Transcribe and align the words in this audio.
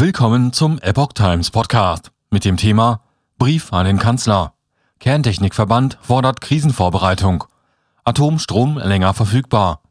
Willkommen 0.00 0.52
zum 0.52 0.78
Epoch 0.78 1.12
Times 1.12 1.50
Podcast 1.50 2.12
mit 2.30 2.44
dem 2.44 2.56
Thema 2.56 3.00
Brief 3.36 3.72
an 3.72 3.84
den 3.84 3.98
Kanzler. 3.98 4.52
Kerntechnikverband 5.00 5.98
fordert 6.00 6.40
Krisenvorbereitung. 6.40 7.42
Atomstrom 8.04 8.78
länger 8.78 9.12
verfügbar. 9.12 9.82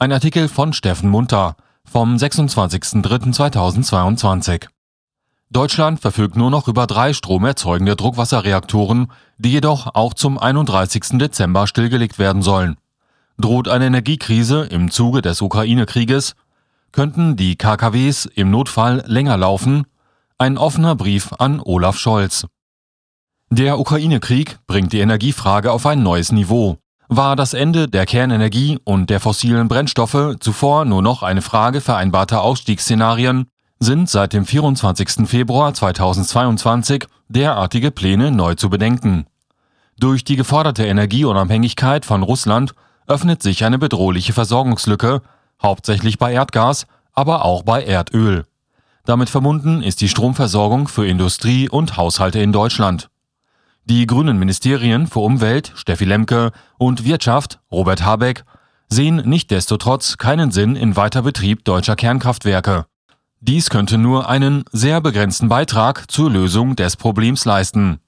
Ein 0.00 0.10
Artikel 0.10 0.48
von 0.48 0.72
Steffen 0.72 1.08
Munter 1.08 1.54
vom 1.84 2.16
26.03.2022. 2.16 4.66
Deutschland 5.50 6.00
verfügt 6.00 6.34
nur 6.34 6.50
noch 6.50 6.66
über 6.66 6.88
drei 6.88 7.12
stromerzeugende 7.12 7.94
Druckwasserreaktoren, 7.94 9.12
die 9.36 9.52
jedoch 9.52 9.94
auch 9.94 10.14
zum 10.14 10.36
31. 10.36 11.10
Dezember 11.12 11.68
stillgelegt 11.68 12.18
werden 12.18 12.42
sollen. 12.42 12.76
Droht 13.38 13.68
eine 13.68 13.86
Energiekrise 13.86 14.64
im 14.64 14.90
Zuge 14.90 15.22
des 15.22 15.42
Ukraine-Krieges, 15.42 16.34
könnten 16.92 17.36
die 17.36 17.56
KKWs 17.56 18.26
im 18.26 18.50
Notfall 18.50 19.02
länger 19.06 19.36
laufen, 19.36 19.86
ein 20.38 20.58
offener 20.58 20.94
Brief 20.94 21.32
an 21.38 21.60
Olaf 21.60 21.98
Scholz. 21.98 22.46
Der 23.50 23.78
Ukraine-Krieg 23.78 24.58
bringt 24.66 24.92
die 24.92 25.00
Energiefrage 25.00 25.72
auf 25.72 25.86
ein 25.86 26.02
neues 26.02 26.32
Niveau. 26.32 26.78
War 27.08 27.36
das 27.36 27.54
Ende 27.54 27.88
der 27.88 28.04
Kernenergie 28.04 28.78
und 28.84 29.08
der 29.08 29.20
fossilen 29.20 29.68
Brennstoffe 29.68 30.36
zuvor 30.40 30.84
nur 30.84 31.00
noch 31.00 31.22
eine 31.22 31.40
Frage 31.40 31.80
vereinbarter 31.80 32.42
Ausstiegsszenarien, 32.42 33.46
sind 33.80 34.10
seit 34.10 34.32
dem 34.32 34.44
24. 34.44 35.26
Februar 35.26 35.72
2022 35.72 37.06
derartige 37.28 37.90
Pläne 37.90 38.30
neu 38.30 38.54
zu 38.54 38.68
bedenken. 38.68 39.26
Durch 39.98 40.24
die 40.24 40.36
geforderte 40.36 40.84
Energieunabhängigkeit 40.84 42.04
von 42.04 42.22
Russland 42.22 42.74
öffnet 43.06 43.42
sich 43.42 43.64
eine 43.64 43.78
bedrohliche 43.78 44.32
Versorgungslücke, 44.32 45.22
hauptsächlich 45.62 46.18
bei 46.18 46.32
Erdgas, 46.32 46.86
aber 47.12 47.44
auch 47.44 47.62
bei 47.62 47.82
Erdöl. 47.82 48.46
Damit 49.04 49.30
verbunden 49.30 49.82
ist 49.82 50.00
die 50.00 50.08
Stromversorgung 50.08 50.86
für 50.86 51.06
Industrie 51.06 51.68
und 51.68 51.96
Haushalte 51.96 52.40
in 52.40 52.52
Deutschland. 52.52 53.08
Die 53.84 54.06
grünen 54.06 54.38
Ministerien 54.38 55.06
für 55.06 55.20
Umwelt, 55.20 55.72
Steffi 55.74 56.04
Lemke, 56.04 56.52
und 56.76 57.04
Wirtschaft, 57.04 57.58
Robert 57.72 58.04
Habeck, 58.04 58.44
sehen 58.90 59.16
nichtdestotrotz 59.16 60.18
keinen 60.18 60.50
Sinn 60.50 60.76
in 60.76 60.94
Weiterbetrieb 60.96 61.64
deutscher 61.64 61.96
Kernkraftwerke. 61.96 62.86
Dies 63.40 63.70
könnte 63.70 63.96
nur 63.96 64.28
einen 64.28 64.64
sehr 64.72 65.00
begrenzten 65.00 65.48
Beitrag 65.48 66.10
zur 66.10 66.30
Lösung 66.30 66.76
des 66.76 66.96
Problems 66.96 67.44
leisten. 67.44 68.00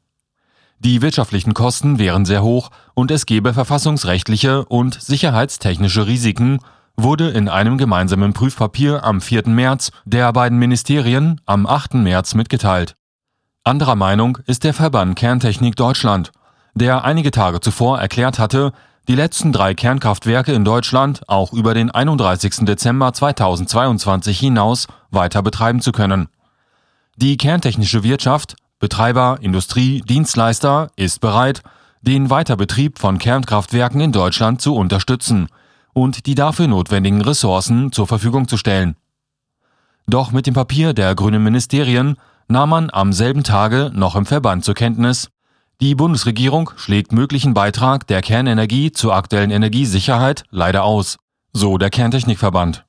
Die 0.81 1.03
wirtschaftlichen 1.03 1.55
Kosten 1.55 1.98
wären 1.98 2.25
sehr 2.25 2.43
hoch 2.43 2.71
und 2.95 3.11
es 3.11 3.27
gäbe 3.27 3.55
verfassungsrechtliche 3.55 4.65
und 4.65 5.01
sicherheitstechnische 5.01 6.06
Risiken, 6.06 6.59
wurde 7.03 7.31
in 7.31 7.48
einem 7.48 7.79
gemeinsamen 7.79 8.33
Prüfpapier 8.33 9.05
am 9.05 9.20
4. 9.20 9.48
März 9.48 9.91
der 10.05 10.33
beiden 10.33 10.59
Ministerien 10.59 11.41
am 11.47 11.67
8. 11.67 11.95
März 11.95 12.34
mitgeteilt. 12.34 12.97
Anderer 13.65 13.97
Meinung 13.97 14.39
ist 14.47 14.65
der 14.65 14.75
Verband 14.75 15.17
Kerntechnik 15.17 15.77
Deutschland, 15.77 16.33
der 16.75 17.05
einige 17.05 17.31
Tage 17.31 17.61
zuvor 17.61 17.98
erklärt 18.01 18.39
hatte, 18.39 18.73
die 19.09 19.15
letzten 19.15 19.53
drei 19.53 19.75
Kernkraftwerke 19.75 20.53
in 20.53 20.65
Deutschland 20.65 21.28
auch 21.28 21.53
über 21.53 21.75
den 21.75 21.91
31. 21.91 22.65
Dezember 22.67 23.12
2022 23.12 24.39
hinaus 24.39 24.87
weiter 25.11 25.43
betreiben 25.43 25.81
zu 25.81 25.93
können. 25.93 26.28
Die 27.17 27.37
kerntechnische 27.37 28.03
Wirtschaft, 28.03 28.56
Betreiber, 28.78 29.39
Industrie, 29.43 30.01
Dienstleister 30.01 30.91
ist 30.97 31.21
bereit, 31.21 31.62
den 32.03 32.31
Weiterbetrieb 32.31 32.98
von 32.98 33.19
Kernkraftwerken 33.19 34.01
in 34.01 34.12
Deutschland 34.12 34.62
zu 34.62 34.75
unterstützen 34.75 35.48
und 35.93 36.27
die 36.27 36.35
dafür 36.35 36.69
notwendigen 36.69 37.21
Ressourcen 37.21 37.93
zur 37.93 38.07
Verfügung 38.07 38.49
zu 38.49 38.57
stellen. 38.57 38.97
Doch 40.07 40.33
mit 40.33 40.47
dem 40.47 40.55
Papier 40.55 40.93
der 40.93 41.15
grünen 41.15 41.43
Ministerien 41.43 42.17
nahm 42.49 42.71
man 42.71 42.91
am 42.91 43.13
selben 43.13 43.45
Tage 43.45 43.91
noch 43.95 44.17
im 44.17 44.27
Verband 44.27 44.65
zur 44.65 44.75
Kenntnis, 44.75 45.31
die 45.81 45.95
Bundesregierung 45.95 46.73
schlägt 46.77 47.11
möglichen 47.11 47.55
Beitrag 47.55 48.07
der 48.07 48.21
Kernenergie 48.21 48.93
zur 48.93 49.15
aktuellen 49.15 49.50
Energiesicherheit 49.50 50.45
leider 50.50 50.84
aus, 50.84 51.17
so 51.55 51.79
der 51.79 51.89
Kerntechnikverband. 51.89 52.84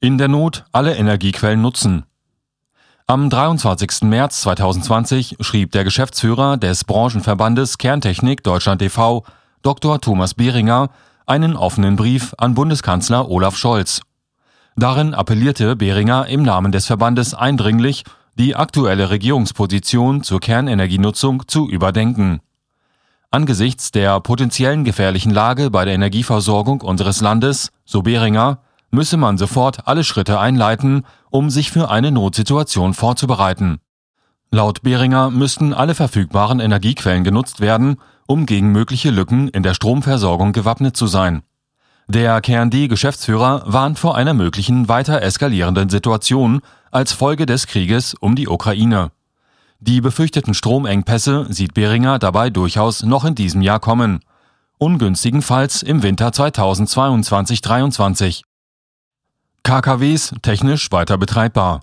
In 0.00 0.16
der 0.16 0.28
Not 0.28 0.64
alle 0.72 0.96
Energiequellen 0.96 1.60
nutzen. 1.60 2.04
Am 3.06 3.28
23. 3.28 4.04
März 4.04 4.40
2020 4.40 5.36
schrieb 5.40 5.72
der 5.72 5.84
Geschäftsführer 5.84 6.56
des 6.56 6.84
Branchenverbandes 6.84 7.76
Kerntechnik 7.76 8.42
Deutschland 8.42 8.80
e.V., 8.80 9.24
Dr. 9.60 10.00
Thomas 10.00 10.32
Behringer, 10.32 10.88
einen 11.26 11.56
offenen 11.56 11.96
Brief 11.96 12.34
an 12.38 12.54
Bundeskanzler 12.54 13.30
Olaf 13.30 13.56
Scholz. 13.56 14.00
Darin 14.76 15.14
appellierte 15.14 15.76
Behringer 15.76 16.26
im 16.26 16.42
Namen 16.42 16.72
des 16.72 16.86
Verbandes 16.86 17.34
eindringlich, 17.34 18.04
die 18.38 18.56
aktuelle 18.56 19.10
Regierungsposition 19.10 20.22
zur 20.22 20.40
Kernenergienutzung 20.40 21.46
zu 21.46 21.68
überdenken. 21.68 22.40
Angesichts 23.30 23.90
der 23.90 24.20
potenziellen 24.20 24.84
gefährlichen 24.84 25.32
Lage 25.32 25.70
bei 25.70 25.84
der 25.84 25.94
Energieversorgung 25.94 26.80
unseres 26.80 27.20
Landes, 27.20 27.70
so 27.84 28.02
Behringer, 28.02 28.58
müsse 28.90 29.16
man 29.16 29.38
sofort 29.38 29.86
alle 29.88 30.04
Schritte 30.04 30.38
einleiten, 30.38 31.04
um 31.30 31.50
sich 31.50 31.70
für 31.70 31.90
eine 31.90 32.12
Notsituation 32.12 32.94
vorzubereiten. 32.94 33.80
Laut 34.50 34.82
Behringer 34.82 35.30
müssten 35.30 35.72
alle 35.72 35.94
verfügbaren 35.94 36.60
Energiequellen 36.60 37.24
genutzt 37.24 37.60
werden, 37.60 37.96
um 38.26 38.46
gegen 38.46 38.72
mögliche 38.72 39.10
Lücken 39.10 39.48
in 39.48 39.62
der 39.62 39.74
Stromversorgung 39.74 40.52
gewappnet 40.52 40.96
zu 40.96 41.06
sein. 41.06 41.42
Der 42.08 42.40
KND-Geschäftsführer 42.40 43.64
warnt 43.66 43.98
vor 43.98 44.16
einer 44.16 44.34
möglichen 44.34 44.88
weiter 44.88 45.22
eskalierenden 45.22 45.88
Situation 45.88 46.60
als 46.90 47.12
Folge 47.12 47.46
des 47.46 47.66
Krieges 47.66 48.14
um 48.14 48.34
die 48.34 48.48
Ukraine. 48.48 49.12
Die 49.80 50.00
befürchteten 50.00 50.54
Stromengpässe 50.54 51.46
sieht 51.48 51.74
Behringer 51.74 52.18
dabei 52.18 52.50
durchaus 52.50 53.02
noch 53.02 53.24
in 53.24 53.34
diesem 53.34 53.62
Jahr 53.62 53.80
kommen, 53.80 54.20
ungünstigenfalls 54.78 55.82
im 55.82 56.02
Winter 56.02 56.28
2022-23. 56.28 58.42
KKWs 59.62 60.34
technisch 60.42 60.90
weiter 60.92 61.18
betreibbar. 61.18 61.82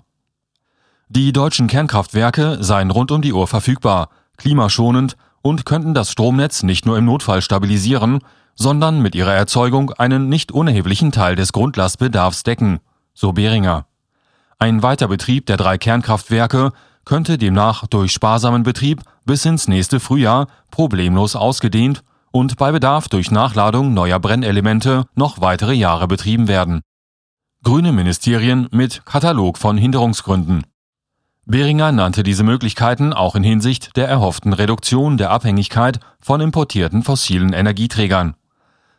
Die 1.08 1.32
deutschen 1.32 1.66
Kernkraftwerke 1.66 2.58
seien 2.60 2.90
rund 2.90 3.10
um 3.10 3.20
die 3.20 3.32
Uhr 3.32 3.48
verfügbar, 3.48 4.10
klimaschonend 4.36 5.16
und 5.42 5.64
könnten 5.64 5.94
das 5.94 6.10
Stromnetz 6.10 6.62
nicht 6.62 6.86
nur 6.86 6.98
im 6.98 7.04
Notfall 7.04 7.42
stabilisieren, 7.42 8.20
sondern 8.54 9.00
mit 9.00 9.14
ihrer 9.14 9.34
Erzeugung 9.34 9.92
einen 9.92 10.28
nicht 10.28 10.52
unerheblichen 10.52 11.12
Teil 11.12 11.36
des 11.36 11.52
Grundlastbedarfs 11.52 12.42
decken, 12.42 12.80
so 13.14 13.32
Behringer. 13.32 13.86
Ein 14.58 14.82
Weiterbetrieb 14.82 15.46
der 15.46 15.56
drei 15.56 15.78
Kernkraftwerke 15.78 16.72
könnte 17.04 17.38
demnach 17.38 17.86
durch 17.86 18.12
sparsamen 18.12 18.62
Betrieb 18.62 19.02
bis 19.24 19.44
ins 19.44 19.68
nächste 19.68 20.00
Frühjahr 20.00 20.48
problemlos 20.70 21.36
ausgedehnt 21.36 22.04
und 22.30 22.56
bei 22.56 22.70
Bedarf 22.70 23.08
durch 23.08 23.30
Nachladung 23.30 23.94
neuer 23.94 24.20
Brennelemente 24.20 25.04
noch 25.14 25.40
weitere 25.40 25.72
Jahre 25.72 26.06
betrieben 26.06 26.46
werden. 26.46 26.82
Grüne 27.62 27.92
Ministerien 27.92 28.68
mit 28.70 29.04
Katalog 29.04 29.58
von 29.58 29.76
Hinderungsgründen. 29.76 30.64
Behringer 31.46 31.90
nannte 31.92 32.22
diese 32.22 32.44
Möglichkeiten 32.44 33.12
auch 33.12 33.34
in 33.34 33.42
Hinsicht 33.42 33.96
der 33.96 34.08
erhofften 34.08 34.52
Reduktion 34.52 35.16
der 35.16 35.30
Abhängigkeit 35.30 35.98
von 36.20 36.40
importierten 36.40 37.02
fossilen 37.02 37.52
Energieträgern. 37.52 38.34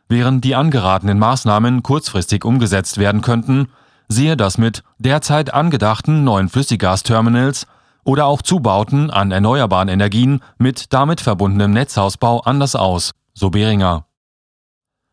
Während 0.09 0.44
die 0.44 0.56
angeratenen 0.56 1.19
Maßnahmen 1.19 1.84
kurzfristig 1.84 2.44
umgesetzt 2.44 2.97
werden 2.97 3.22
könnten, 3.22 3.69
sehe 4.09 4.35
das 4.35 4.57
mit 4.57 4.84
derzeit 5.00 5.53
angedachten 5.53 6.24
neuen 6.24 6.50
Flüssiggasterminals 6.50 7.68
oder 8.03 8.25
auch 8.25 8.41
Zubauten 8.41 9.09
an 9.09 9.31
erneuerbaren 9.31 9.88
Energien 9.88 10.41
mit 10.57 10.91
damit 10.91 11.22
verbundenem 11.22 11.72
Netzausbau 11.72 12.41
anders 12.41 12.75
aus, 12.75 13.12
so 13.34 13.50
Behringer. 13.50 14.06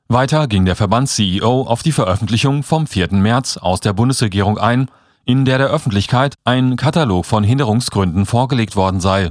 Weiter 0.08 0.48
ging 0.48 0.64
der 0.64 0.74
Verbands-CEO 0.74 1.62
auf 1.62 1.82
die 1.82 1.92
Veröffentlichung 1.92 2.62
vom 2.62 2.86
4. 2.86 3.12
März 3.12 3.58
aus 3.58 3.80
der 3.80 3.92
Bundesregierung 3.92 4.58
ein, 4.58 4.90
in 5.28 5.44
der 5.44 5.58
der 5.58 5.66
Öffentlichkeit 5.66 6.36
ein 6.44 6.76
Katalog 6.76 7.26
von 7.26 7.44
Hinderungsgründen 7.44 8.24
vorgelegt 8.24 8.76
worden 8.76 8.98
sei. 8.98 9.30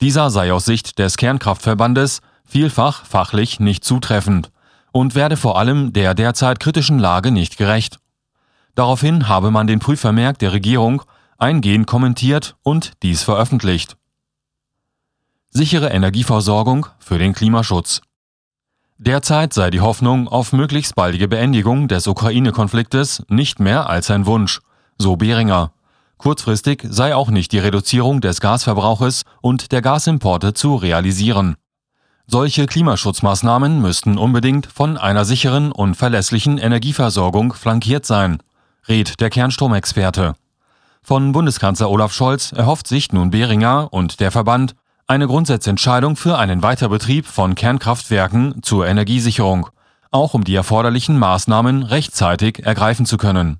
Dieser 0.00 0.30
sei 0.30 0.54
aus 0.54 0.64
Sicht 0.64 0.98
des 0.98 1.18
Kernkraftverbandes 1.18 2.22
vielfach 2.46 3.04
fachlich 3.04 3.60
nicht 3.60 3.84
zutreffend 3.84 4.50
und 4.90 5.14
werde 5.14 5.36
vor 5.36 5.58
allem 5.58 5.92
der 5.92 6.14
derzeit 6.14 6.60
kritischen 6.60 6.98
Lage 6.98 7.30
nicht 7.30 7.58
gerecht. 7.58 7.98
Daraufhin 8.74 9.28
habe 9.28 9.50
man 9.50 9.66
den 9.66 9.80
Prüfvermerk 9.80 10.38
der 10.38 10.54
Regierung 10.54 11.02
eingehend 11.36 11.86
kommentiert 11.86 12.56
und 12.62 12.92
dies 13.02 13.22
veröffentlicht. 13.22 13.98
Sichere 15.50 15.90
Energieversorgung 15.90 16.86
für 17.00 17.18
den 17.18 17.34
Klimaschutz. 17.34 18.00
Derzeit 18.96 19.52
sei 19.52 19.68
die 19.68 19.82
Hoffnung 19.82 20.26
auf 20.26 20.54
möglichst 20.54 20.94
baldige 20.94 21.28
Beendigung 21.28 21.86
des 21.86 22.06
Ukraine-Konfliktes 22.06 23.26
nicht 23.28 23.60
mehr 23.60 23.90
als 23.90 24.10
ein 24.10 24.24
Wunsch, 24.24 24.60
so 24.98 25.16
Behringer. 25.16 25.72
Kurzfristig 26.18 26.84
sei 26.88 27.14
auch 27.14 27.30
nicht 27.30 27.52
die 27.52 27.58
Reduzierung 27.58 28.20
des 28.20 28.40
Gasverbrauches 28.40 29.22
und 29.40 29.70
der 29.70 29.82
Gasimporte 29.82 30.52
zu 30.52 30.74
realisieren. 30.74 31.56
Solche 32.26 32.66
Klimaschutzmaßnahmen 32.66 33.80
müssten 33.80 34.18
unbedingt 34.18 34.66
von 34.66 34.98
einer 34.98 35.24
sicheren 35.24 35.72
und 35.72 35.94
verlässlichen 35.94 36.58
Energieversorgung 36.58 37.54
flankiert 37.54 38.04
sein, 38.04 38.42
rät 38.86 39.20
der 39.20 39.30
Kernstromexperte. 39.30 40.34
Von 41.02 41.32
Bundeskanzler 41.32 41.88
Olaf 41.88 42.12
Scholz 42.12 42.52
erhofft 42.52 42.86
sich 42.86 43.12
nun 43.12 43.30
Behringer 43.30 43.88
und 43.92 44.20
der 44.20 44.30
Verband 44.30 44.74
eine 45.06 45.26
Grundsatzentscheidung 45.26 46.16
für 46.16 46.36
einen 46.36 46.62
Weiterbetrieb 46.62 47.26
von 47.26 47.54
Kernkraftwerken 47.54 48.62
zur 48.62 48.86
Energiesicherung, 48.86 49.70
auch 50.10 50.34
um 50.34 50.44
die 50.44 50.54
erforderlichen 50.54 51.18
Maßnahmen 51.18 51.82
rechtzeitig 51.82 52.66
ergreifen 52.66 53.06
zu 53.06 53.16
können. 53.16 53.58